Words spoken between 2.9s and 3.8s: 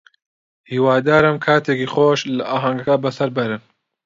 بەسەر بەرن.